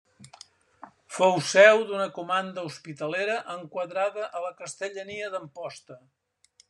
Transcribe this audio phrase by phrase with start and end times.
[1.17, 6.01] Fou seu d'una comanda hospitalera enquadrada a la Castellania d'Amposta.